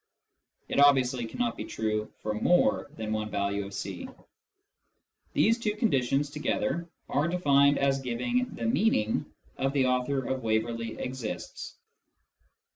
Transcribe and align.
(It 0.67 0.79
obviously 0.79 1.27
cannot 1.27 1.55
be 1.55 1.63
true 1.63 2.11
for 2.23 2.33
more, 2.33 2.89
than 2.95 3.13
one 3.13 3.29
value 3.29 3.63
of 3.67 3.73
c.) 3.75 4.09
These 5.35 5.59
two 5.59 5.75
conditions 5.75 6.31
together 6.31 6.89
are 7.07 7.27
defined 7.27 7.77
as 7.77 7.99
giving 7.99 8.45
the 8.55 8.65
meaning 8.65 9.27
of" 9.59 9.73
the 9.73 9.85
author 9.85 10.25
of 10.25 10.41
Waverley 10.41 10.97
exists." 10.99 11.75